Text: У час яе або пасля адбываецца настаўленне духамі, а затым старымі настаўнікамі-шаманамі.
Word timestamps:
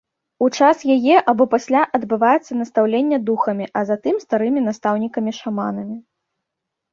У 0.43 0.45
час 0.59 0.77
яе 0.95 1.17
або 1.33 1.45
пасля 1.53 1.81
адбываецца 1.97 2.57
настаўленне 2.61 3.19
духамі, 3.27 3.69
а 3.79 3.85
затым 3.91 4.15
старымі 4.25 4.65
настаўнікамі-шаманамі. 4.71 5.97